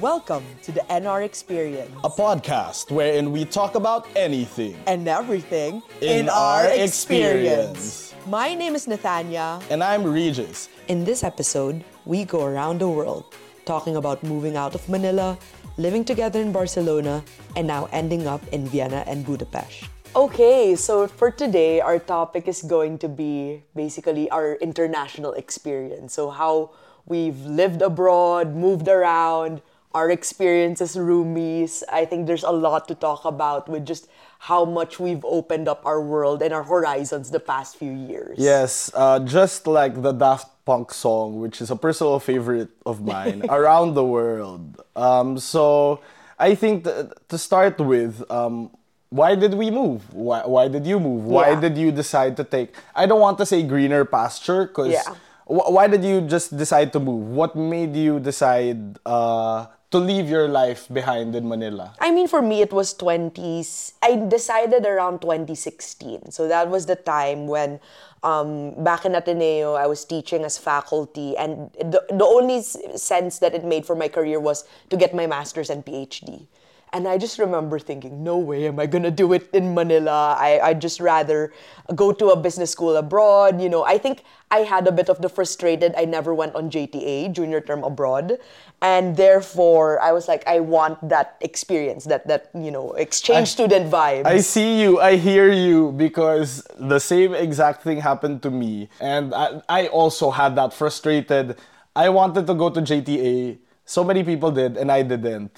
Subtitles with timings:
[0.00, 4.74] Welcome to the NR Experience a podcast wherein we talk about anything.
[4.86, 8.12] and everything In our experience.
[8.26, 9.62] My name is Nathania.
[9.70, 10.68] And I'm Regis.
[10.88, 13.24] In this episode, we go around the world
[13.64, 15.38] talking about moving out of Manila,
[15.78, 17.22] living together in Barcelona,
[17.54, 19.84] and now ending up in Vienna and Budapest.
[20.16, 26.14] Okay, so for today, our topic is going to be basically our international experience.
[26.14, 26.70] So, how
[27.06, 29.62] we've lived abroad, moved around,
[29.94, 31.82] our experience as roomies.
[31.90, 34.08] I think there's a lot to talk about with just
[34.40, 38.36] how much we've opened up our world and our horizons the past few years.
[38.38, 43.44] Yes, uh, just like the Daft Punk song, which is a personal favorite of mine,
[43.48, 44.82] Around the World.
[44.96, 46.00] Um, so
[46.38, 48.70] I think th- to start with, um,
[49.10, 50.02] why did we move?
[50.12, 51.24] Why, why did you move?
[51.24, 51.60] Why Yeah.
[51.60, 55.14] did you decide to take, I don't want to say greener pasture, because Yeah.
[55.46, 57.28] why did you just decide to move?
[57.30, 61.94] What made you decide uh, to leave your life behind in Manila?
[62.00, 63.92] I mean, for me, it was 20s.
[64.02, 66.32] I decided around 2016.
[66.32, 67.78] So that was the time when,
[68.24, 71.36] um, back in Ateneo, I was teaching as faculty.
[71.36, 75.28] And the, the only sense that it made for my career was to get my
[75.28, 76.46] master's and PhD.
[76.94, 80.36] And I just remember thinking, no way am I gonna do it in Manila.
[80.38, 81.52] I, I'd just rather
[81.96, 83.60] go to a business school abroad.
[83.60, 86.70] You know, I think I had a bit of the frustrated, I never went on
[86.70, 88.38] JTA, junior term abroad.
[88.80, 93.90] And therefore, I was like, I want that experience, that, that you know, exchange student
[93.90, 94.24] vibe.
[94.24, 98.88] I see you, I hear you, because the same exact thing happened to me.
[99.00, 101.56] And I, I also had that frustrated.
[101.96, 103.58] I wanted to go to JTA.
[103.84, 105.52] So many people did, and I didn't.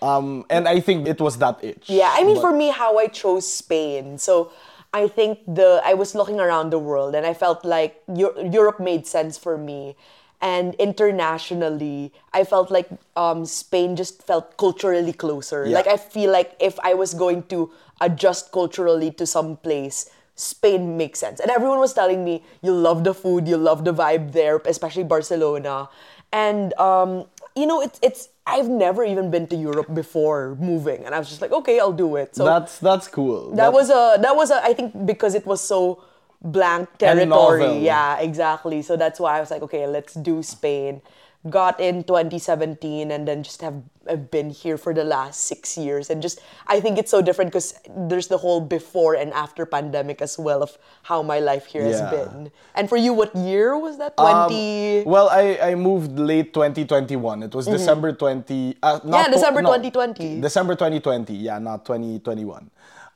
[0.00, 1.90] Um, and I think it was that itch.
[1.90, 4.18] Yeah, I mean, But- for me, how I chose Spain.
[4.18, 4.52] So
[4.94, 8.78] I think the I was looking around the world, and I felt like Eu- Europe
[8.78, 9.96] made sense for me.
[10.40, 12.86] And internationally, I felt like
[13.16, 15.64] um, Spain just felt culturally closer.
[15.66, 15.74] Yeah.
[15.74, 20.96] Like I feel like if I was going to adjust culturally to some place, Spain
[20.98, 21.40] makes sense.
[21.40, 25.04] And everyone was telling me, you love the food, you love the vibe there, especially
[25.04, 25.88] Barcelona.
[26.32, 27.24] And um,
[27.56, 31.28] you know, it's it's I've never even been to Europe before moving, and I was
[31.28, 32.34] just like, okay, I'll do it.
[32.34, 33.54] So that's that's cool.
[33.54, 36.02] that was a that was a I think because it was so
[36.42, 37.78] blank territory.
[37.78, 38.82] Yeah, exactly.
[38.82, 41.00] So that's why I was like, okay, let's do Spain.
[41.50, 46.08] Got in 2017 and then just have, have been here for the last six years.
[46.08, 47.74] And just, I think it's so different because
[48.08, 52.00] there's the whole before and after pandemic as well of how my life here has
[52.10, 52.50] been.
[52.74, 54.14] And for you, what year was that?
[54.18, 55.04] Um, 20.
[55.04, 57.42] well, I, I moved late 2021.
[57.42, 58.76] It was December 20.
[58.82, 59.12] Uh, not Mm-hmm.
[59.12, 60.40] Yeah, December no, 2020.
[60.40, 61.34] December 2020.
[61.34, 62.70] Yeah, not 2021.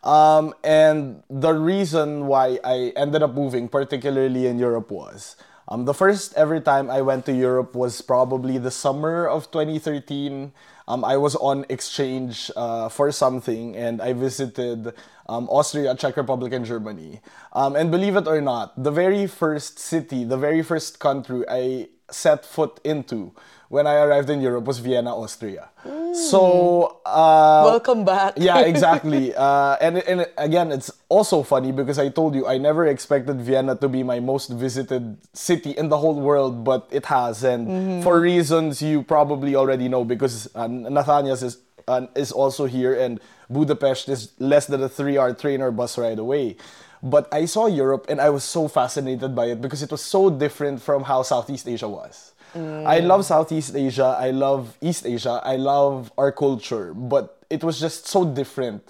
[0.05, 5.37] Um, and the reason why I ended up moving, particularly in Europe, was
[5.69, 10.53] um, the first ever time I went to Europe was probably the summer of 2013.
[10.89, 14.95] Um, I was on exchange uh, for something and I visited
[15.29, 17.21] um, Austria, Czech Republic, and Germany.
[17.53, 21.89] Um, and believe it or not, the very first city, the very first country I
[22.11, 23.33] set foot into
[23.69, 25.69] when I arrived in Europe was Vienna, Austria.
[26.15, 28.35] So, uh, Welcome back.
[28.37, 29.35] yeah, exactly.
[29.35, 33.77] Uh, and and again, it's also funny because I told you I never expected Vienna
[33.77, 38.21] to be my most visited city in the whole world, but it has, and for
[38.21, 44.09] reasons you probably already know because uh, Nathania's is uh, is also here, and Budapest
[44.09, 46.57] is less than a three-hour train or bus ride away.
[47.03, 50.31] But I saw Europe and I was so fascinated by it because it was so
[50.31, 52.33] different from how Southeast Asia was.
[52.55, 54.17] I love Southeast Asia.
[54.19, 55.41] I love East Asia.
[55.45, 58.83] I love our culture, but it was just so different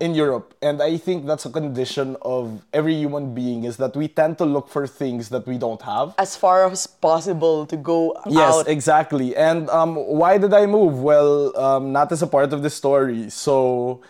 [0.00, 0.54] in Europe.
[0.62, 4.44] And I think that's a condition of every human being is that we tend to
[4.44, 6.14] look for things that we don't have.
[6.18, 8.68] As far as possible to go Yes, out.
[8.68, 9.36] exactly.
[9.36, 11.02] And um, why did I move?
[11.02, 13.30] Well, um, not as a part of the story.
[13.30, 14.00] So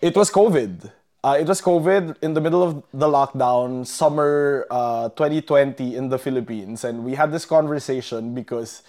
[0.00, 0.90] it was COVID.
[1.22, 6.18] Uh, it was COVID in the middle of the lockdown, summer uh, 2020 in the
[6.18, 6.82] Philippines.
[6.84, 8.82] And we had this conversation because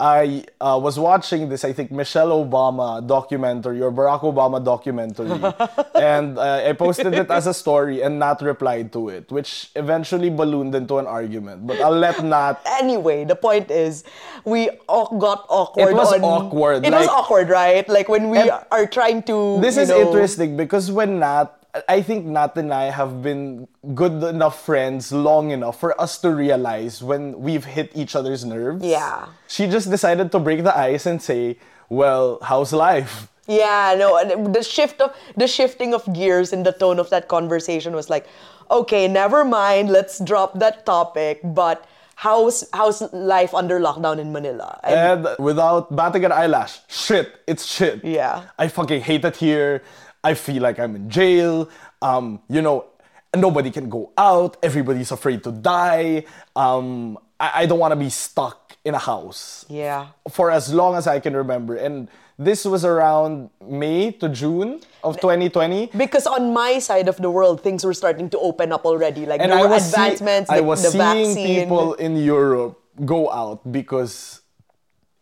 [0.00, 5.28] I uh, was watching this, I think, Michelle Obama documentary or Barack Obama documentary.
[5.94, 10.30] and uh, I posted it as a story and Nat replied to it, which eventually
[10.30, 11.66] ballooned into an argument.
[11.66, 14.04] But I'll let Nat anyway, the point is,
[14.46, 15.90] we got awkward.
[15.90, 17.86] It was on- awkward, It was awkward, right?
[17.88, 19.60] Like when we And are trying to.
[19.60, 21.55] This is know- interesting because when Nat,
[21.88, 26.30] I think Nat and I have been good enough friends long enough for us to
[26.30, 28.84] realize when we've hit each other's nerves.
[28.84, 29.26] Yeah.
[29.48, 31.58] She just decided to break the ice and say,
[31.88, 34.18] "Well, how's life?" Yeah, no,
[34.50, 38.26] the shift of the shifting of gears in the tone of that conversation was like,
[38.70, 41.40] okay, never mind, let's drop that topic.
[41.44, 41.86] But
[42.16, 44.80] how's how's life under lockdown in Manila?
[44.82, 48.04] And, And without batting an eyelash, shit, it's shit.
[48.04, 48.44] Yeah.
[48.58, 49.82] I fucking hate it here.
[50.26, 51.70] I feel like I'm in jail.
[52.02, 52.86] Um, you know,
[53.34, 54.56] nobody can go out.
[54.60, 56.24] Everybody's afraid to die.
[56.56, 60.08] Um, I, I don't want to be stuck in a house yeah.
[60.30, 61.76] for as long as I can remember.
[61.76, 62.08] And
[62.38, 65.90] this was around May to June of 2020.
[65.96, 69.26] Because on my side of the world, things were starting to open up already.
[69.26, 71.60] Like And there I were was, see- advancements, I the, was the seeing vaccine.
[71.62, 74.42] people in Europe go out because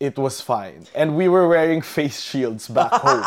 [0.01, 0.87] it was fine.
[0.95, 3.25] And we were wearing face shields back home.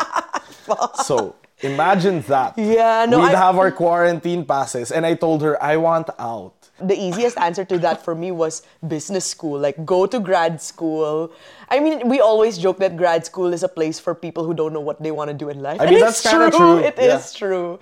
[1.06, 2.58] so imagine that.
[2.58, 6.54] Yeah, no, We'd I- have our quarantine passes, and I told her, I want out.
[6.78, 9.58] the easiest answer to that for me was business school.
[9.58, 11.34] Like go to grad school.
[11.74, 14.74] I mean, we always joke that grad school is a place for people who don't
[14.78, 15.82] know what they want to do in life.
[15.82, 17.40] I mean, that's kinda true, It is yeah.
[17.42, 17.80] true.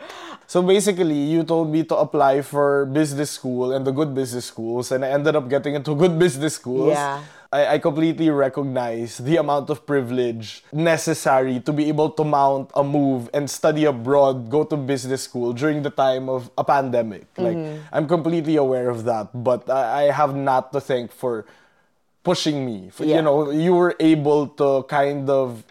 [0.48, 4.92] So basically, you told me to apply for business school and the good business schools,
[4.96, 6.96] and I ended up getting into good business schools.
[6.96, 7.20] Yeah.
[7.56, 12.84] I, I completely recognize the amount of privilege necessary to be able to mount a
[12.84, 17.24] move and study abroad, go to business school during the time of a pandemic.
[17.38, 17.56] Like,
[17.96, 21.46] I'm completely aware of that, but I, I have Nat to thank for
[22.28, 22.90] pushing me.
[22.92, 23.18] For- Yeah.
[23.18, 25.64] You know, you were able to kind of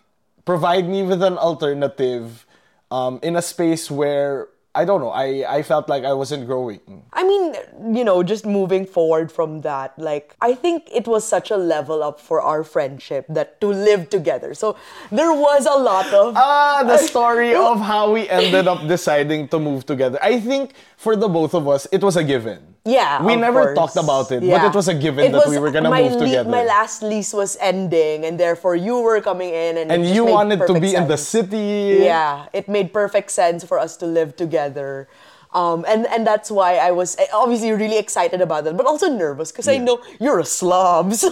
[0.48, 2.46] provide me with an alternative
[2.90, 5.10] um, in a space where I don't know.
[5.10, 6.80] I, I felt like I wasn't growing.
[7.12, 7.54] I mean,
[7.96, 12.02] you know, just moving forward from that, like, I think it was such a level
[12.02, 14.52] up for our friendship that to live together.
[14.54, 14.76] So
[15.12, 16.34] there was a lot of.
[16.36, 20.18] Ah, the story of how we ended up deciding to move together.
[20.20, 22.73] I think for the both of us, it was a given.
[22.84, 23.78] Yeah, We never course.
[23.78, 26.20] talked about it, but it was a given It that was- we were gonna move
[26.20, 26.50] lea- together.
[26.50, 30.24] My last lease was ending, and therefore you were coming in, and it and you
[30.26, 32.04] wanted to be in the city.
[32.04, 35.08] Yeah, it made perfect sense for us to live together.
[35.54, 39.08] Um, and, and that's why I was eh, obviously really excited about that, but also
[39.08, 41.14] nervous because I know you're a slob.
[41.24, 41.30] So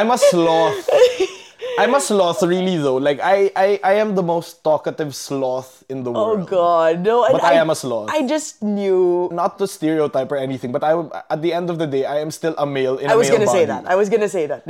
[0.00, 0.88] I'm a sloth.
[1.78, 2.96] I'm a sloth, really though.
[2.96, 6.40] Like I, I, I am the most talkative sloth in the Oh world.
[6.42, 7.26] Oh, God, no!
[7.30, 8.10] But I am a sloth.
[8.10, 9.28] I just knew.
[9.32, 10.94] Not to stereotype or anything, but I,
[11.30, 13.46] at the end of the day, I am still a male in I was gonna
[13.50, 13.86] say that.
[13.86, 14.62] I was gonna say that.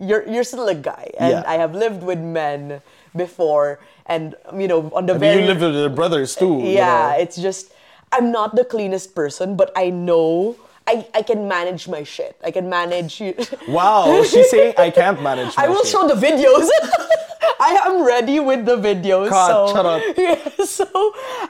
[0.00, 1.44] You're you're still a guy, and Yeah.
[1.46, 2.80] I have lived with men
[3.14, 6.60] before, and you know on the I mean, very you live with your brothers too.
[6.64, 7.22] you yeah, know?
[7.22, 7.72] it's just
[8.12, 10.56] I'm not the cleanest person, but I know.
[10.86, 12.36] I, I can manage my shit.
[12.44, 13.20] I can manage.
[13.68, 15.54] Wow, she's saying I can't manage.
[15.56, 15.92] I will shit.
[15.92, 16.68] show the videos.
[17.60, 19.30] I am ready with the videos.
[19.30, 20.02] God, so, shut up.
[20.16, 20.86] Yeah, so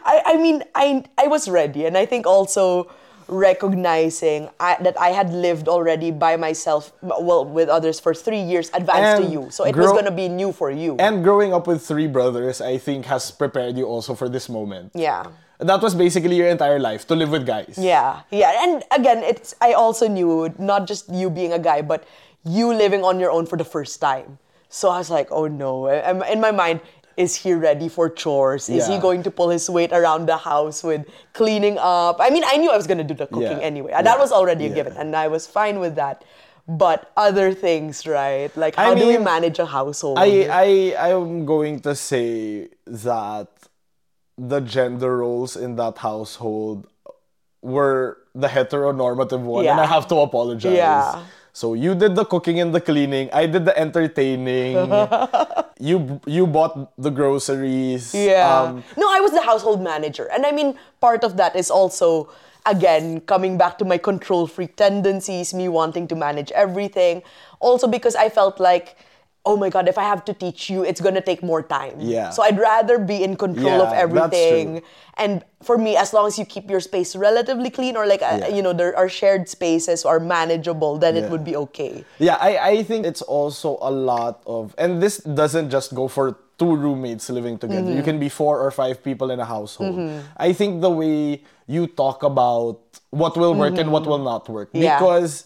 [0.04, 2.88] I, I mean I I was ready and I think also
[3.28, 8.70] recognizing I, that I had lived already by myself well with others for three years
[8.72, 11.82] advanced to you so it was gonna be new for you And growing up with
[11.82, 14.92] three brothers, I think, has prepared you also for this moment.
[14.94, 15.26] yeah
[15.58, 17.78] That was basically your entire life to live with guys.
[17.78, 22.04] yeah yeah and again it's I also knew not just you being a guy but
[22.44, 24.38] you living on your own for the first time
[24.68, 26.80] so I was like oh no in my mind
[27.16, 28.68] is he ready for chores?
[28.68, 32.20] Is he going to pull his weight around the house with cleaning up?
[32.20, 33.70] I mean, I knew I was going to do the cooking Yeah.
[33.72, 33.92] anyway.
[33.96, 34.20] and That Yeah.
[34.20, 34.74] was already a Yeah.
[34.84, 36.24] given, and I was fine with that.
[36.68, 38.52] But other things, right?
[38.54, 40.18] Like, I how do we manage a household?
[40.20, 40.68] I, I,
[41.08, 43.48] I'm going to say that
[44.38, 46.86] the gender roles in that household
[47.62, 50.76] were the heteronormative one, and I have to apologize.
[50.76, 51.24] Yeah.
[51.56, 53.30] So you did the cooking and the cleaning.
[53.32, 54.76] I did the entertaining.
[55.80, 58.12] you you bought the groceries.
[58.12, 58.44] Yeah.
[58.44, 60.28] Um, no, I was the household manager.
[60.28, 62.28] And I mean, part of that is also,
[62.66, 67.22] again, coming back to my control freak tendencies, me wanting to manage everything.
[67.58, 69.00] Also because I felt like,
[69.46, 71.94] oh my God, if I have to teach you, it's gonna take more time.
[71.98, 72.30] Yeah.
[72.30, 74.66] So I'd rather be in control of Yeah, that's everything.
[74.80, 74.88] true.
[75.16, 78.38] And for me, as long as you keep your space relatively clean or like, uh,
[78.42, 78.48] Yeah.
[78.48, 82.04] you know, there are shared spaces are manageable, then it would be okay.
[82.18, 86.36] Yeah, I, I think it's also a lot of, and this doesn't just go for
[86.58, 87.82] two roommates living together.
[87.88, 87.96] Mm-hmm.
[87.96, 89.94] You can be four or five people in a household.
[90.36, 94.68] I think the way you talk about what will work and what will not work.
[94.72, 94.82] Mm-hmm.
[94.82, 94.98] Yeah.
[94.98, 95.44] Because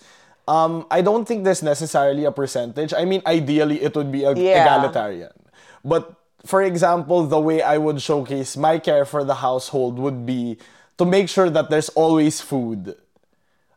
[0.54, 2.90] um, I don't think there's necessarily a percentage.
[2.92, 4.64] I mean, ideally, it would be a- Yeah.
[4.66, 5.30] egalitarian.
[5.92, 6.02] But
[6.52, 10.58] for example, the way I would showcase my care for the household would be
[10.98, 12.96] to make sure that there's always food.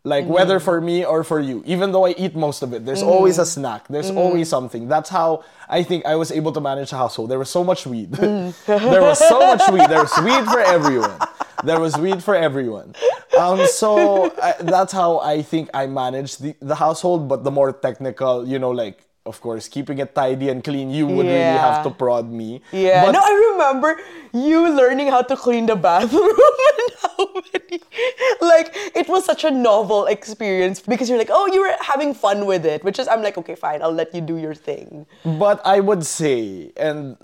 [0.03, 0.33] Like Mm-hmm.
[0.37, 3.37] whether for me or for you, even though I eat most of it, there's always
[3.39, 3.87] a snack.
[3.87, 4.23] There's Mm-hmm.
[4.25, 4.83] always something.
[4.91, 5.29] That's how
[5.69, 7.29] I think I was able to manage a household.
[7.31, 8.11] There was so much weed.
[8.11, 8.51] Mm.
[8.67, 9.87] there was so much weed.
[9.87, 11.15] There was weed for everyone.
[11.63, 12.95] There was weed for everyone.
[13.37, 17.27] Um, so I, that's how I think I managed the, the household.
[17.27, 21.07] But the more technical, you know, like of course, keeping it tidy and clean, you
[21.07, 22.61] would really have to prod me.
[22.71, 23.05] Yeah.
[23.05, 23.99] But no, I remember
[24.33, 26.23] you learning how to clean the bathroom
[26.69, 27.81] and how many.
[28.41, 32.45] Like, it was such a novel experience because you're like, oh, you were having fun
[32.45, 35.05] with it, which is, I'm like, okay, fine, I'll let you do your thing.
[35.23, 37.15] But I would say, and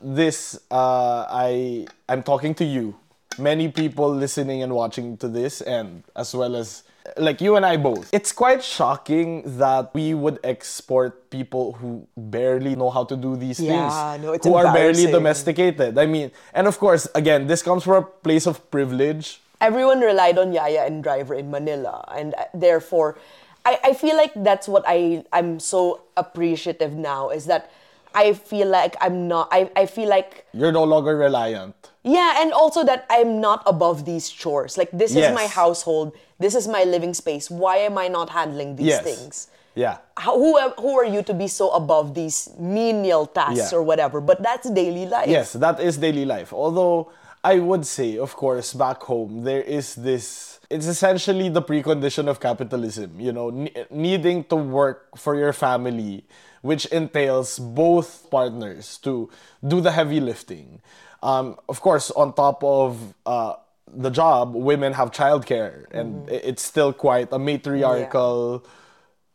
[0.00, 2.96] this, uh, I, I'm talking to you,
[3.38, 6.82] many people listening and watching to this, and as well as
[7.16, 8.10] like you and I both.
[8.12, 13.60] It's quite shocking that we would export people who barely know how to do these
[13.60, 15.98] Yeah, things, no, it's who are barely domesticated.
[15.98, 19.40] I mean, and of course, again, this comes from a place of privilege.
[19.60, 23.16] everyone relied on Yaya and Driver in Manila, and uh, therefore,
[23.64, 27.70] I, I feel like that's what I I'm so appreciative now is that
[28.16, 31.74] I feel like I'm not I, I feel like You're no longer reliant.
[32.02, 34.78] yeah, and also that I'm not above these chores.
[34.80, 37.50] Like this is my household, this is my living space.
[37.50, 39.04] Why am I not handling these Yes.
[39.04, 39.34] things?
[39.76, 39.98] Yeah.
[40.16, 43.76] How, who who are you to be so above these menial tasks Yeah.
[43.78, 44.18] or whatever?
[44.30, 45.28] But that's daily life.
[45.28, 46.48] Yes, that is daily life.
[46.56, 47.12] Although
[47.44, 50.24] I would say, of course, back home there is this.
[50.72, 53.20] It's essentially the precondition of capitalism.
[53.20, 56.24] You know, ne- needing to work for your family,
[56.62, 59.28] which entails both partners to
[59.66, 60.80] do the heavy lifting.
[61.22, 63.54] Um, of course, on top of uh,
[63.88, 68.64] the job, women have childcare, and i- it's still quite a matriarchal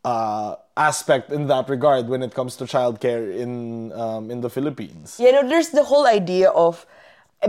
[0.04, 5.18] uh, aspect in that regard when it comes to childcare in um, in the Philippines.
[5.20, 6.86] You know, there's the whole idea of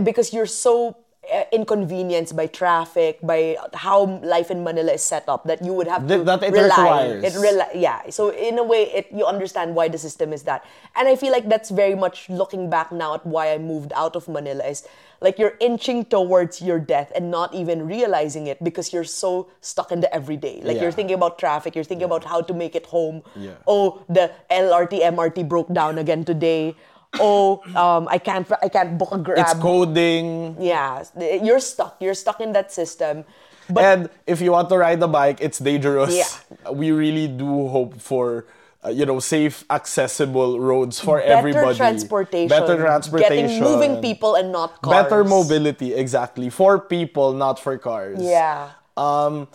[0.03, 0.95] because you're so
[1.31, 5.87] Uh, inconvenienced by traffic, by how life in Manila is set up, that you would
[5.87, 6.67] have to Th- that it rely.
[6.67, 7.23] requires.
[7.23, 8.09] It rely, yeah.
[8.09, 10.65] So in a way, it you understand why the system is that,
[10.97, 14.17] and I feel like that's very much looking back now at why I moved out
[14.17, 14.83] of Manila is
[15.21, 19.93] like you're inching towards your death and not even realizing it because you're so stuck
[19.93, 20.59] in the everyday.
[20.61, 23.23] Like you're thinking about traffic, you're thinking about how to make it home.
[23.37, 23.55] Yeah.
[23.65, 26.75] Oh, the LRT MRT broke down again today.
[27.19, 29.39] Oh, um, I can't I can't book a grab.
[29.39, 30.57] It's coding.
[30.59, 31.97] Yeah, you're stuck.
[31.99, 33.25] You're stuck in that system.
[33.69, 36.15] But and if you want to ride a bike, it's dangerous.
[36.15, 36.71] Yeah.
[36.71, 38.45] We really do hope for,
[38.83, 41.53] uh, you know, safe, accessible roads for everybody.
[41.53, 41.77] better everybody.
[41.77, 42.49] transportation.
[42.49, 43.47] Better transportation.
[43.47, 45.03] Getting moving people and not cars.
[45.03, 46.49] Better mobility, exactly.
[46.49, 48.19] For people, not for cars.
[48.21, 48.71] Yeah.
[48.97, 49.47] Um,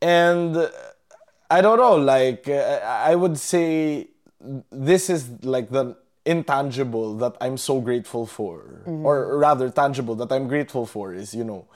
[0.00, 0.70] and
[1.50, 4.08] I don't know, like, uh, I would say
[4.70, 10.46] this is like the intangible that I'm so grateful for, or rather tangible that I'm
[10.48, 11.66] grateful for is, you know,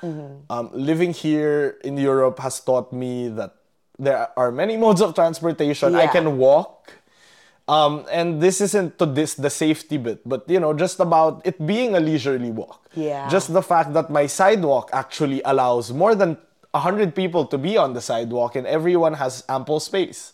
[0.51, 3.55] um, living here in Europe has taught me that
[3.99, 5.95] there are many modes of transportation.
[5.95, 6.93] I can walk.
[7.69, 11.59] Um, and this isn't to this the safety bit, but you know, just about it
[11.67, 12.89] being a leisurely walk.
[12.95, 13.29] Yeah.
[13.29, 16.39] Just the fact that my sidewalk actually allows more than
[16.73, 20.33] hundred people to be on the sidewalk, and everyone has ample space.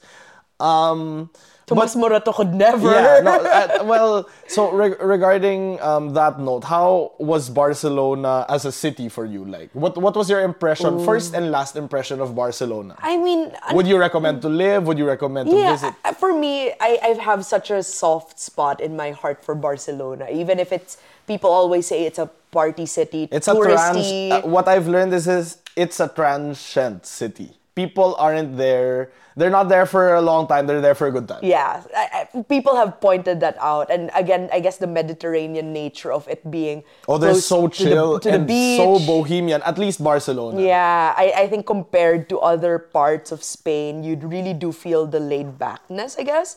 [0.61, 1.31] Um,
[1.67, 2.91] Tomas Morato could never.
[2.91, 8.73] yeah, no, uh, well, so re- regarding um, that note, how was Barcelona as a
[8.73, 9.45] city for you?
[9.45, 12.97] Like, what what was your impression, first and last impression of Barcelona?
[12.99, 14.87] I mean, Would you recommend to live?
[14.87, 15.95] Would you recommend to yeah, visit?
[16.05, 20.27] I- for me, I, I have such a soft spot in my heart for Barcelona.
[20.31, 23.97] Even if it's people always say it's a party city, It's a trans.
[23.97, 24.31] touristy.
[24.31, 27.57] uh, what I've learned is, is it's a transient city.
[27.75, 29.13] People aren't there.
[29.35, 30.67] They're not there for a long time.
[30.67, 31.41] They're there for a good time.
[31.43, 36.13] yeah, I, I, people have pointed that out, and again, I guess the Mediterranean nature
[36.13, 38.77] of it being Oh, they're so to the- chill to the, beach.
[38.77, 39.63] so bohemian.
[39.65, 40.61] At least Barcelona.
[40.61, 45.21] Yeah, I, I think compared to other parts of Spain, you'd really do feel the
[45.21, 46.57] laid backness, I guess.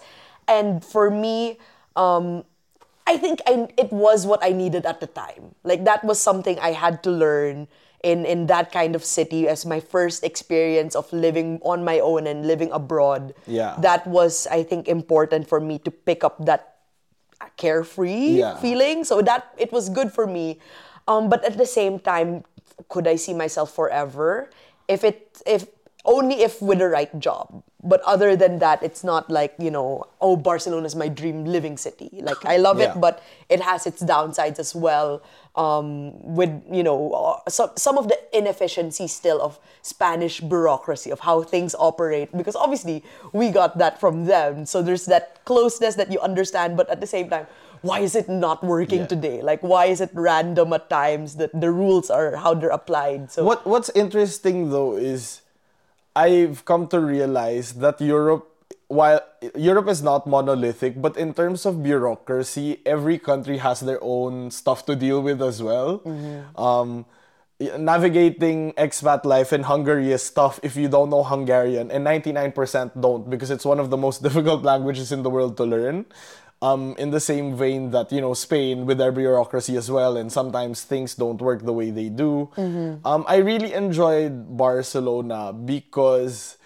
[0.49, 1.59] And for me,
[1.95, 2.43] um,
[3.07, 5.55] I think I, it was what I needed at the time.
[5.63, 7.69] Like that was something I had to learn
[8.05, 12.27] in, in that kind of city as my first experience of living on my own
[12.29, 13.33] and living abroad.
[13.49, 13.75] Yeah.
[13.81, 16.77] That was, I think, important for me to pick up that
[17.57, 18.55] carefree Yeah.
[18.61, 19.03] feeling.
[19.03, 20.59] So that it was good for me.
[21.07, 22.45] Um, but at the same time,
[22.89, 24.49] could I see myself forever?
[24.87, 25.65] If it if
[26.05, 27.63] only if with the right job.
[27.85, 31.77] But other than that, it's not like, you know, oh Barcelona is my dream living
[31.77, 32.09] city.
[32.21, 32.93] Like I love Yeah.
[32.93, 35.21] it, but it has its downsides as well.
[35.55, 41.43] Um, with you know some some of the inefficiency still of Spanish bureaucracy of how
[41.43, 44.65] things operate because obviously we got that from them.
[44.65, 47.45] So there's that closeness that you understand, but at the same time,
[47.81, 49.13] why is it not working Yeah.
[49.13, 49.37] today?
[49.45, 53.31] Like why is it random at times that the rules are how they're applied?
[53.31, 55.41] So What What's interesting though is
[56.15, 58.47] I've come to realize that Europe,
[58.87, 59.19] while
[59.53, 64.85] Europe is not monolithic, but in terms of bureaucracy, every country has their own stuff
[64.87, 66.01] to deal with as well.
[66.55, 67.05] Um,
[67.59, 73.29] navigating expat life in Hungary is tough if you don't know Hungarian, and 99% don't
[73.29, 76.05] because it's one of the most difficult languages in the world to learn.
[76.61, 80.31] Um, in the same vein that you know Spain with their bureaucracy as well, and
[80.31, 82.49] sometimes things don't work the way they do.
[83.05, 86.57] Um, I really enjoyed Barcelona because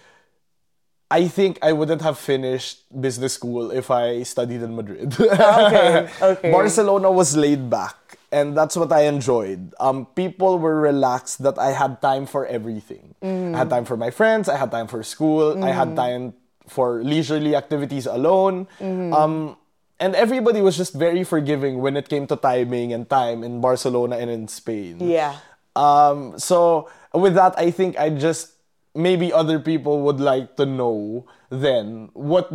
[1.10, 5.12] I think I wouldn't have finished business school if I studied in Madrid.
[5.20, 6.50] Okay, okay.
[6.52, 9.74] Barcelona was laid back, and that's what I enjoyed.
[9.80, 13.14] Um, people were relaxed that I had time for everything.
[13.22, 16.34] I had time for my friends, I had time for school, I had time
[16.66, 18.68] for leisurely activities alone.
[18.80, 19.56] Um,
[19.98, 24.16] and everybody was just very forgiving when it came to timing and time in Barcelona
[24.16, 24.96] and in Spain.
[25.00, 25.36] Yeah.
[25.76, 28.54] Um, so with that, I think I just
[28.94, 32.48] maybe other people would like to know then what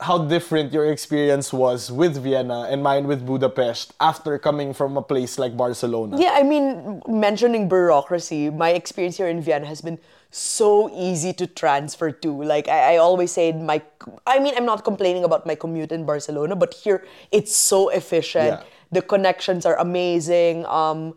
[0.00, 5.02] how different your experience was with Vienna and mine with Budapest after coming from a
[5.02, 6.20] place like Barcelona.
[6.20, 9.98] Yeah, I mean, mentioning bureaucracy, my experience here in Vienna has been
[10.32, 12.42] so easy to transfer to.
[12.42, 13.82] Like I, I always say, my
[14.26, 18.58] I mean, I'm not complaining about my commute in Barcelona, but here it's so efficient.
[18.58, 18.62] Yeah.
[18.90, 20.66] The connections are amazing.
[20.66, 21.14] Um,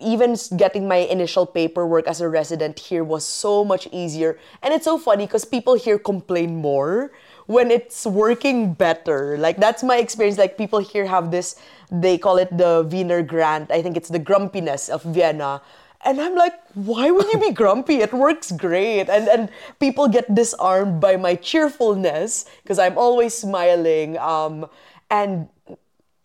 [0.00, 4.38] even getting my initial paperwork as a resident here was so much easier.
[4.62, 7.12] And it's so funny because people here complain more
[7.46, 9.38] when it's working better.
[9.38, 10.38] Like that's my experience.
[10.38, 11.56] Like people here have this,
[11.90, 13.70] they call it the Wiener Grant.
[13.70, 15.62] I think it's the grumpiness of Vienna.
[16.04, 18.00] And I'm like, why would you be grumpy?
[18.00, 19.08] It works great.
[19.08, 19.48] And and
[19.80, 24.18] people get disarmed by my cheerfulness because I'm always smiling.
[24.18, 24.66] Um,
[25.10, 25.48] and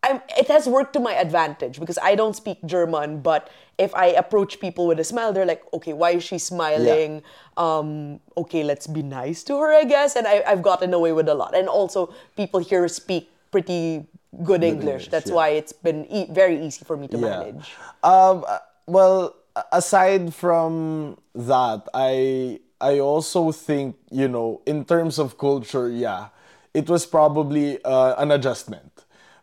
[0.08, 4.08] I'm, it has worked to my advantage because I don't speak German, but if I
[4.08, 7.22] approach people with a smile, they're like, okay, why is she smiling?
[7.58, 10.16] Um, okay, let's be nice to her, I guess.
[10.16, 11.56] And I, I've gotten away with a lot.
[11.56, 14.08] And also, people here speak pretty
[14.44, 14.84] good English.
[14.84, 15.36] English, That's yeah.
[15.36, 17.40] why it's been e- very easy for me to Yeah.
[17.40, 17.76] manage.
[18.04, 18.46] Um,
[18.88, 19.36] well,
[19.72, 26.30] aside from that, I I also think you know in terms of culture, yeah,
[26.74, 28.92] it was probably uh, an adjustment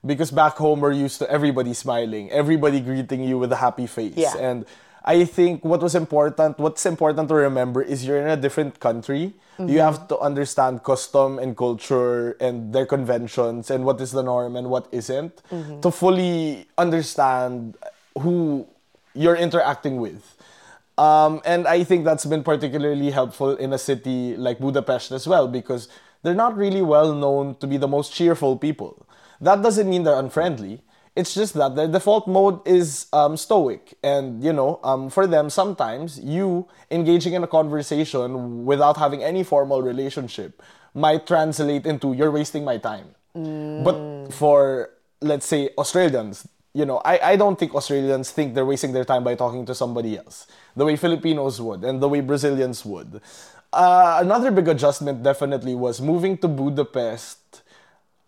[0.06, 4.14] because back home we're used to everybody smiling, everybody greeting you with a happy face,
[4.16, 4.36] Yeah.
[4.38, 4.66] and
[5.06, 9.34] I think what was important, what's important to remember is you're in a different country.
[9.58, 14.56] You have to understand custom and culture and their conventions and what is the norm
[14.56, 15.42] and what isn't
[15.82, 17.76] to fully understand
[18.18, 18.66] who
[19.14, 20.36] you're interacting with.
[20.98, 25.46] Um, and I think that's been particularly helpful in a city like Budapest as well
[25.48, 25.86] because
[26.22, 29.06] they're not really well known to be the most cheerful people.
[29.40, 30.82] That doesn't mean they're unfriendly.
[31.16, 33.94] It's just that their default mode is um, stoic.
[34.02, 39.44] And, you know, um, for them, sometimes you engaging in a conversation without having any
[39.44, 40.60] formal relationship
[40.92, 43.14] might translate into you're wasting my time.
[43.84, 48.92] But for, let's say, Australians, you know, I, I don't think Australians think they're wasting
[48.92, 52.84] their time by talking to somebody else, the way Filipinos would and the way Brazilians
[52.84, 53.20] would.
[53.72, 57.62] Uh, another big adjustment definitely was moving to Budapest.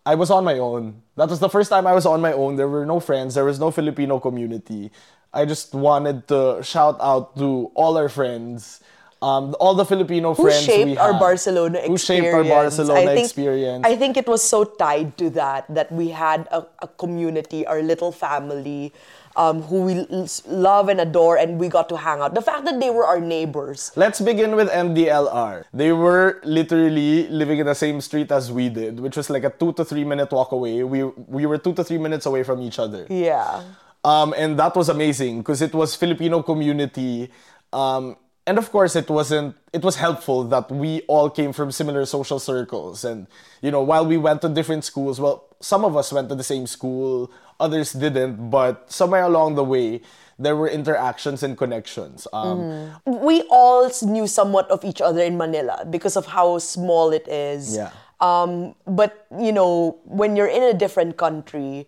[0.07, 1.03] I was on my own.
[1.19, 2.55] That was the first time I was on my own.
[2.55, 4.89] There were no friends, there was no Filipino community.
[5.33, 8.79] I just wanted to shout out to all our friends,
[9.21, 11.19] um, all the Filipino Who friends shaped we our had.
[11.19, 12.01] Barcelona experience?
[12.01, 13.83] Who shaped our Barcelona I think, experience.
[13.85, 17.83] I think it was so tied to that that we had a, a community, our
[17.83, 18.93] little family,
[19.37, 22.33] um, who we l- love and adore, and we got to hang out.
[22.33, 23.91] The fact that they were our neighbors.
[23.95, 25.65] Let's begin with MDLR.
[25.73, 29.51] They were literally living in the same street as we did, which was like a
[29.51, 30.83] two to three minute walk away.
[30.83, 33.05] We we were two to three minutes away from each other.
[33.09, 33.63] Yeah.
[34.03, 37.29] Um, and that was amazing because it was Filipino community.
[37.73, 39.55] Um, and of course, it wasn't.
[39.73, 43.27] It was helpful that we all came from similar social circles, and
[43.61, 46.43] you know, while we went to different schools, well, some of us went to the
[46.43, 50.01] same school, others didn't, but somewhere along the way,
[50.39, 52.27] there were interactions and connections.
[52.31, 57.27] Um, we all knew somewhat of each other in Manila because of how small it
[57.27, 57.75] is.
[57.75, 57.91] Yeah.
[58.19, 61.87] Um, but you know, when you're in a different country,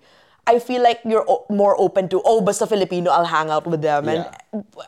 [0.49, 3.85] I feel like you're o- more open to oh, basta Filipino, I'll hang out with
[3.85, 4.09] them.
[4.09, 4.25] And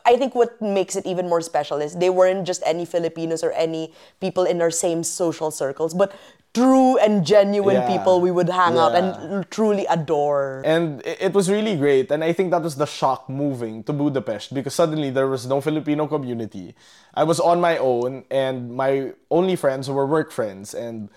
[0.04, 3.54] I think what makes it even more special is they weren't just any Filipinos or
[3.54, 6.10] any people in our same social circles, but
[6.52, 7.88] true and genuine Yeah.
[7.94, 10.60] people we would hang out and truly adore.
[10.66, 12.10] And it was really great.
[12.10, 15.62] And I think that was the shock moving to Budapest because suddenly there was no
[15.62, 16.74] Filipino community.
[17.14, 20.74] I was on my own, and my only friends were work friends.
[20.74, 21.08] And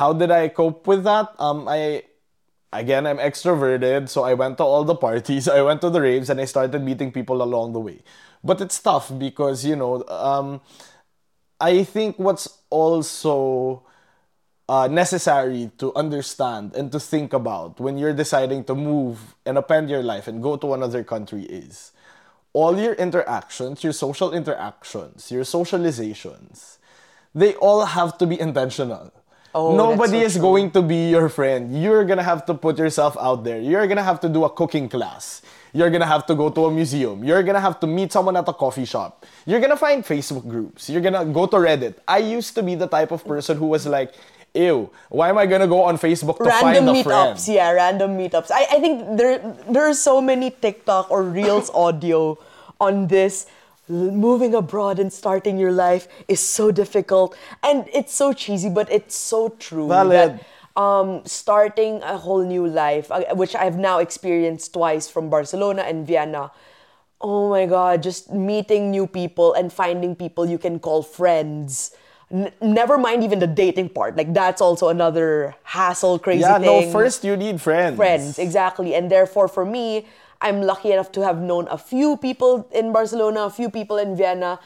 [0.00, 1.34] how did I cope with that?
[1.42, 2.08] Um, I
[2.78, 6.30] again I'm extroverted, so I went to all the parties, I went to the raves,
[6.30, 8.00] and I started meeting people along the way.
[8.42, 10.60] But it's tough because you know, um,
[11.60, 13.82] I think what's also
[14.68, 19.90] uh, necessary to understand and to think about when you're deciding to move and append
[19.90, 21.92] your life and go to another country is
[22.52, 26.78] all your interactions, your social interactions, your socializations,
[27.34, 29.12] they all have to be intentional.
[29.54, 30.42] Oh, Nobody so is true.
[30.42, 31.70] going to be your friend.
[31.80, 33.60] You're gonna have to put yourself out there.
[33.60, 35.42] You're gonna have to do a cooking class.
[35.72, 37.22] You're gonna have to go to a museum.
[37.22, 39.24] You're gonna have to meet someone at a coffee shop.
[39.46, 40.90] You're gonna find Facebook groups.
[40.90, 41.94] You're gonna go to Reddit.
[42.06, 44.14] I used to be the type of person who was like,
[44.54, 47.38] ew, why am I gonna go on Facebook to random find a friend?
[47.38, 48.50] meetups, yeah, random meetups.
[48.50, 49.38] I, I think there
[49.70, 52.38] there are so many TikTok or Reels audio
[52.80, 53.46] on this.
[53.88, 59.14] Moving abroad and starting your life is so difficult, and it's so cheesy, but it's
[59.14, 59.88] so true.
[59.88, 60.40] Valid.
[60.40, 65.82] That, um, starting a whole new life, uh, which I've now experienced twice from Barcelona
[65.82, 66.50] and Vienna.
[67.20, 68.02] Oh my God!
[68.02, 71.92] Just meeting new people and finding people you can call friends.
[72.32, 74.16] N- never mind even the dating part.
[74.16, 77.96] Like that's also another hassle, crazy Yeah, thing no, first you need friends.
[77.96, 80.06] friends exactly and therefore for me
[80.44, 84.16] i'm lucky enough to have known a few people in barcelona a few people in
[84.22, 84.58] vienna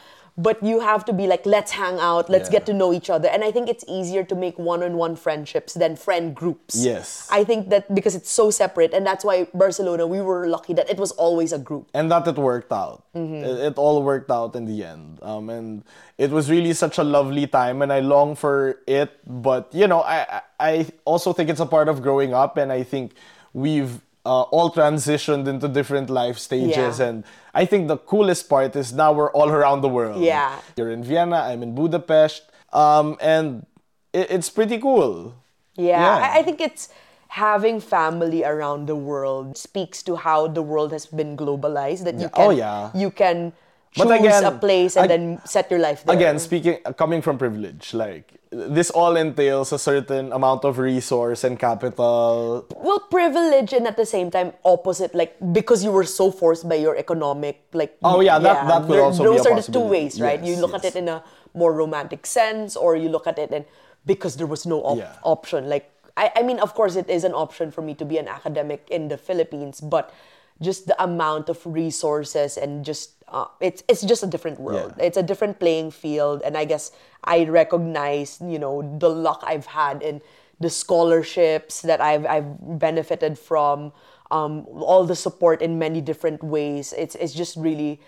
[0.47, 2.53] but you have to be like let's hang out let's Yeah.
[2.59, 5.97] get to know each other and i think it's easier to make one-on-one friendships than
[6.05, 7.27] friend groups Yes.
[7.39, 10.87] i think that because it's so separate and that's why barcelona we were lucky that
[10.93, 13.03] it was always a group and that it worked out.
[13.15, 13.43] Mm-hmm.
[13.49, 15.19] It, it all worked out in the end.
[15.21, 15.83] Um, and
[16.17, 19.11] it was really such a lovely time, and I long for it.
[19.27, 22.83] But you know, I I also think it's a part of growing up, and I
[22.83, 23.11] think
[23.53, 26.99] we've uh, all transitioned into different life stages.
[26.99, 27.05] Yeah.
[27.07, 30.21] And I think the coolest part is now we're all around the world.
[30.21, 30.59] Yeah.
[30.75, 33.65] you're in Vienna, I'm in Budapest, um, and
[34.13, 35.33] it, it's pretty cool.
[35.75, 36.17] Yeah, Yeah.
[36.35, 36.89] I, I think it's
[37.29, 42.03] having family around the world speaks to how the world has been globalized.
[42.03, 42.29] That you Yeah.
[42.35, 42.89] can, Oh, yeah.
[42.93, 43.53] you can
[43.97, 46.15] But choose again, a place and ag- then set your life there.
[46.15, 51.57] Again, speaking coming from privilege, like this all entails a certain amount of resource and
[51.57, 52.65] capital.
[52.77, 56.75] well, privilege and at the same time opposite, like because you were so forced by
[56.75, 59.71] your economic, like Oh, yeah, that- that could there- also be those a are the
[59.71, 60.39] two ways, right?
[60.43, 61.23] you Yes, look at it in a
[61.55, 63.65] more romantic sense, or you look at it and
[64.05, 65.13] because there was no op- Yeah.
[65.23, 65.67] option.
[65.67, 68.27] Like I, I mean, of course, it is an option for me to be an
[68.27, 70.11] academic in the Philippines, but
[70.59, 74.93] just the amount of resources and just uh, it's it's just a different world.
[74.97, 75.05] Yeah.
[75.05, 76.91] It's a different playing field, and I guess
[77.23, 80.21] I recognize you know the luck I've had in
[80.59, 83.91] the scholarships that I've I've benefited from,
[84.31, 86.93] um, all the support in many different ways.
[86.97, 87.99] It's it's just really,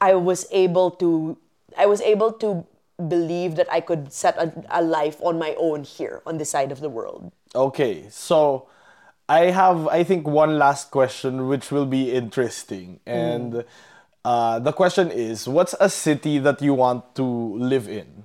[0.00, 1.36] I was able to
[1.76, 2.66] I was able to
[3.08, 6.70] believe that I could set a, a life on my own here on this side
[6.70, 7.32] of the world.
[7.54, 8.68] Okay, so
[9.28, 13.64] I have I think one last question which will be interesting, and
[14.24, 17.24] uh, the question is, what's a city that you want to
[17.58, 18.24] live in?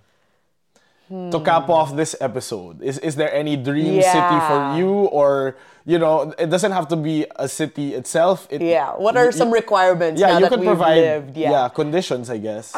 [1.31, 5.55] To cap off this episode, is is there any dream city for you, or
[5.87, 8.45] you know, it doesn't have to be a city itself.
[8.51, 8.91] It, Yeah.
[8.91, 11.37] What are some requirements Yeah, you we've provide lived?
[11.37, 11.69] Yeah.
[11.71, 12.75] conditions, I guess.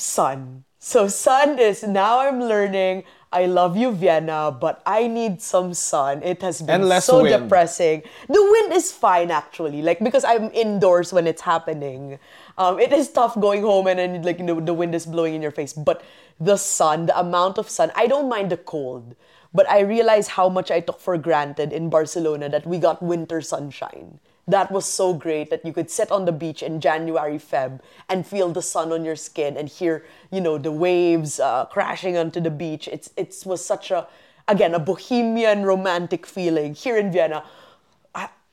[0.00, 0.64] sun.
[0.80, 3.04] So sun is now I'm learning.
[3.30, 6.22] I love you, Vienna, but I need some sun.
[6.24, 7.44] It has been so wind.
[7.44, 8.02] depressing.
[8.26, 12.18] The wind is fine actually, like because I'm indoors when it's happening.
[12.58, 15.34] Um, it is tough going home and then like you know, the wind is blowing
[15.34, 15.72] in your face.
[15.72, 16.02] But
[16.38, 19.14] the sun, the amount of sun, I don't mind the cold.
[19.52, 23.40] But I realize how much I took for granted in Barcelona that we got winter
[23.40, 24.20] sunshine.
[24.46, 28.26] That was so great that you could sit on the beach in January, Feb, and
[28.26, 32.40] feel the sun on your skin and hear, you know, the waves uh, crashing onto
[32.40, 32.88] the beach.
[32.88, 34.08] It's it was such a,
[34.48, 37.44] again, a bohemian romantic feeling here in Vienna.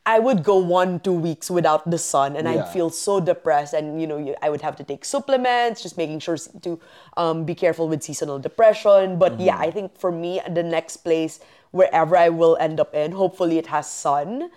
[0.07, 2.63] I, would go one two weeks without the sun, and Yeah.
[2.63, 6.19] I'd feel so depressed, and you know, I would have to take supplements, just making
[6.19, 6.79] sure to
[7.17, 9.19] um, be careful with seasonal depression.
[9.19, 11.39] But yeah, I think for me, the next place
[11.71, 14.49] wherever I will end up in, hopefully it has sun.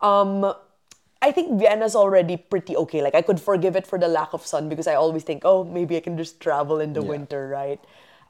[0.00, 0.52] Um,
[1.20, 3.02] I think Vienna's already pretty okay.
[3.02, 5.64] Like I could forgive it for the lack of sun because I always think, oh,
[5.64, 7.08] maybe I can just travel in the Yeah.
[7.08, 7.80] winter, right?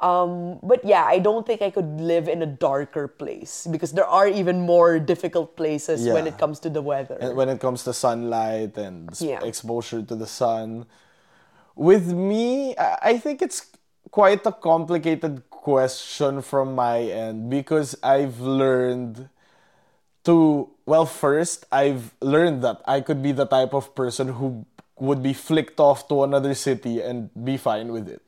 [0.01, 4.07] Um, but yeah, I don't think I could live in a darker place because there
[4.07, 7.19] are even more difficult places when it comes to the weather.
[7.21, 9.43] and when it comes to sunlight and Yeah.
[9.43, 10.87] exposure to the sun.
[11.75, 13.67] With me, I think it's
[14.11, 19.29] quite a complicated question from my end because I've learned
[20.25, 24.67] to well first I've learned that I could be the type of person who
[25.01, 28.23] would be flicked off to another city and be fine with it.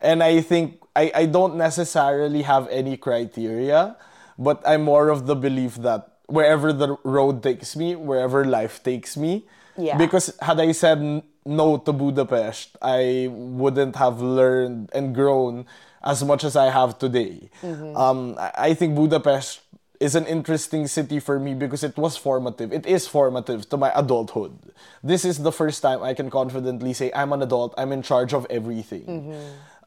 [0.00, 3.96] And I think I, I don't necessarily have any criteria,
[4.38, 9.16] but I'm more of the belief that wherever the road takes me, wherever life takes
[9.16, 9.44] me,
[9.76, 9.96] Yeah.
[9.96, 11.00] because had I said
[11.44, 15.64] no to Budapest, I wouldn't have learned and grown
[16.04, 17.48] as much as I have today.
[17.96, 19.60] Um, I I think Budapest
[20.02, 22.72] is an interesting city for me because it was formative.
[22.72, 24.58] It is formative to my adulthood.
[25.02, 27.72] This is the first time I can confidently say I'm an adult.
[27.78, 29.30] I'm in charge of everything.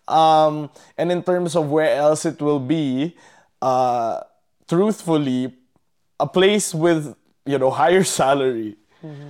[0.08, 3.18] Um, and in terms of where else it will be,
[3.62, 4.22] uh,
[4.70, 5.54] truthfully,
[6.20, 8.78] a place with you know higher salary.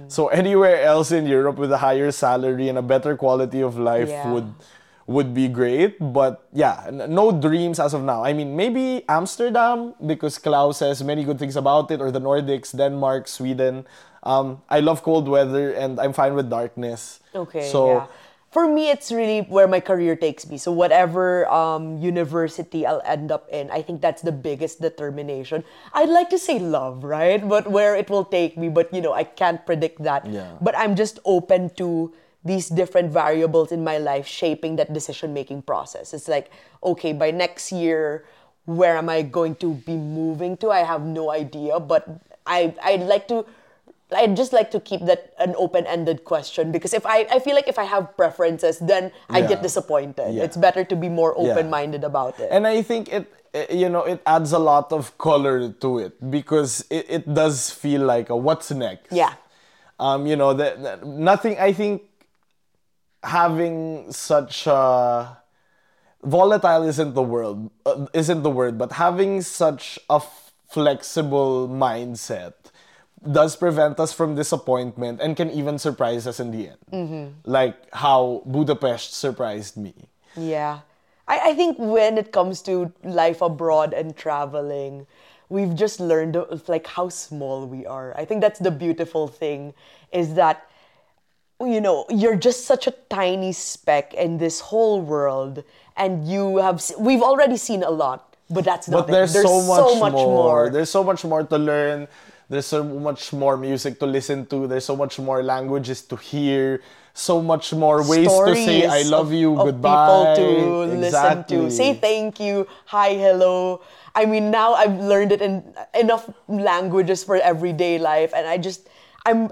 [0.08, 4.08] So anywhere else in Europe with a higher salary and a better quality of life
[4.08, 4.32] Yeah.
[4.32, 4.48] would
[5.08, 5.98] would be great.
[6.00, 8.24] But yeah, no dreams as of now.
[8.24, 12.76] I mean, maybe Amsterdam because Klaus says many good things about it, or the Nordics,
[12.76, 13.86] Denmark, Sweden.
[14.24, 17.20] Um, I love cold weather and I'm fine with darkness.
[17.34, 17.70] Okay.
[17.70, 18.08] So yeah.
[18.56, 20.56] For me, it's really where my career takes me.
[20.58, 25.66] So whatever um, university I'll end up in, I think that's the biggest determination.
[25.92, 27.44] I'd like to say love, right?
[27.44, 30.26] But where it will take me, but you know, I can't predict that.
[30.26, 30.56] Yeah.
[30.62, 32.16] But I'm just open to
[32.46, 36.14] these different variables in my life shaping that decision making process.
[36.14, 36.52] It's like,
[36.84, 38.24] okay, by next year,
[38.66, 40.70] where am I going to be moving to?
[40.70, 42.06] I have no idea, but
[42.46, 43.46] I I'd like to
[44.14, 47.68] I'd just like to keep that an open-ended question because if I, I feel like
[47.68, 49.48] if I have preferences, then I Yeah.
[49.58, 50.30] get disappointed.
[50.38, 50.44] Yeah.
[50.46, 52.48] It's better to be more open-minded about it.
[52.54, 53.26] And I think it,
[53.74, 58.06] you know, it adds a lot of color to it because it, it does feel
[58.06, 59.12] like a what's next.
[59.12, 59.34] yeah.
[60.00, 61.58] Um, you know, that that- nothing.
[61.58, 62.04] I think
[63.26, 65.38] having such a
[66.24, 72.54] volatile isn't the word uh, isn't the word, but having such a f- flexible mindset
[73.32, 76.84] does prevent us from disappointment and can even surprise us in the end.
[77.46, 79.94] Like how Budapest surprised me.
[80.38, 80.82] Yeah.
[81.28, 85.08] I, I think when it comes to life abroad and traveling,
[85.50, 88.16] we've just learned like how small we are.
[88.16, 89.74] I think that's the beautiful thing
[90.12, 90.70] is that
[91.60, 95.64] you know, you're just such a tiny speck in this whole world
[95.98, 99.14] and you have we've already seen a lot, but that's not But it.
[99.14, 100.12] there's, so, much, more.
[100.12, 100.70] more.
[100.70, 102.08] There's so much more to learn.
[102.50, 104.68] There's so much more music to listen to.
[104.68, 106.82] There's so much more languages to hear.
[107.18, 110.36] So much more ways to say "I love you," of goodbye.
[110.36, 111.58] People to listen Exactly.
[111.58, 113.80] to, say thank you, hi, hello.
[114.14, 115.64] I mean, now I've learned it in
[115.98, 118.90] enough languages for everyday life, and I just,
[119.26, 119.48] I'm,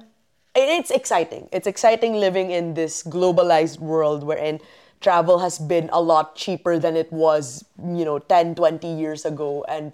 [0.55, 1.49] it's exciting.
[1.51, 4.59] It's exciting living in this globalized world wherein
[5.01, 9.65] travel has been a lot cheaper than it was, you know, 10, 20 years ago,
[9.67, 9.91] and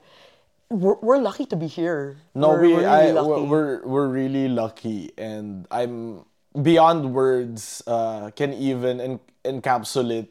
[0.70, 2.18] we're, we're lucky to be here.
[2.36, 3.28] No, we're, we we're I, really lucky.
[3.30, 6.26] we're, we're we're really lucky, and I'm
[6.62, 7.82] beyond words.
[7.88, 10.30] Uh, can even en- encapsulate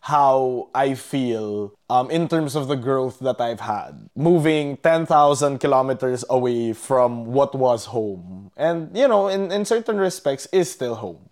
[0.00, 4.08] how I feel um, in terms of the growth that I've had.
[4.16, 9.98] Moving ten thousand kilometers away from what was home, and you know, in in certain
[9.98, 11.30] respects, is still home.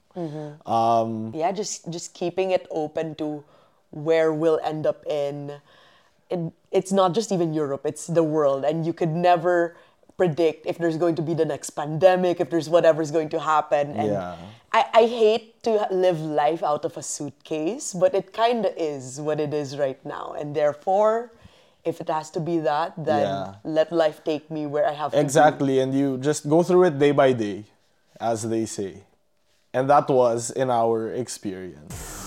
[0.66, 3.44] Um, yeah just just keeping it open to
[3.90, 5.60] where we'll end up in
[6.28, 9.76] it, it's not just even europe it's the world and you could never
[10.18, 13.92] predict if there's going to be the next pandemic if there's whatever's going to happen
[13.96, 14.34] and Yeah.
[14.72, 19.20] I, I hate to live life out of a suitcase but it kind of is
[19.20, 21.30] what it is right now and therefore
[21.84, 23.54] if it has to be that then Yeah.
[23.62, 25.20] let life take me where i have to.
[25.20, 27.64] Exactly, and you just go through it day by day,
[28.20, 29.06] as they say.
[29.72, 32.17] And that was in our experience.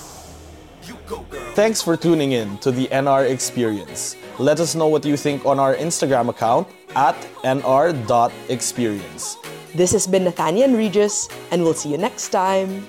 [1.54, 4.16] Thanks for tuning in to the NR Experience.
[4.40, 9.38] Let us know what you think on our Instagram account at nr.experience.
[9.74, 12.84] this has been nathania regis and we'll see you next time